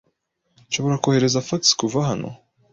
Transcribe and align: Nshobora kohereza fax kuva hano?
Nshobora 0.67 1.01
kohereza 1.03 1.45
fax 1.49 1.61
kuva 1.79 1.99
hano? 2.09 2.29